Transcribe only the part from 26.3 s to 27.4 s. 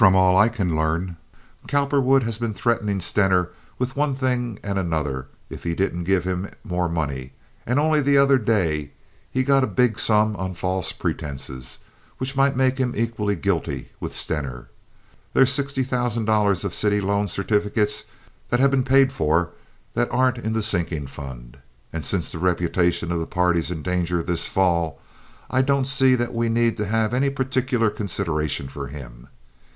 we need to have any